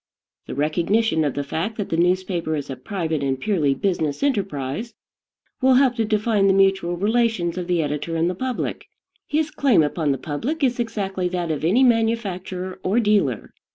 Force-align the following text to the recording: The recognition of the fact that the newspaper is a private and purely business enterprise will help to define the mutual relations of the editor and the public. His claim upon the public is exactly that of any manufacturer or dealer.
The 0.47 0.55
recognition 0.55 1.23
of 1.23 1.35
the 1.35 1.43
fact 1.43 1.77
that 1.77 1.89
the 1.89 1.95
newspaper 1.95 2.55
is 2.55 2.71
a 2.71 2.75
private 2.75 3.21
and 3.21 3.39
purely 3.39 3.75
business 3.75 4.23
enterprise 4.23 4.95
will 5.61 5.75
help 5.75 5.93
to 5.97 6.05
define 6.05 6.47
the 6.47 6.53
mutual 6.55 6.97
relations 6.97 7.55
of 7.55 7.67
the 7.67 7.83
editor 7.83 8.15
and 8.15 8.27
the 8.27 8.33
public. 8.33 8.87
His 9.27 9.51
claim 9.51 9.83
upon 9.83 10.11
the 10.11 10.17
public 10.17 10.63
is 10.63 10.79
exactly 10.79 11.29
that 11.29 11.51
of 11.51 11.63
any 11.63 11.83
manufacturer 11.83 12.79
or 12.81 12.99
dealer. 12.99 13.53